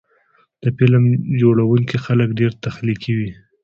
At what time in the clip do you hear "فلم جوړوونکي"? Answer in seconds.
0.77-1.97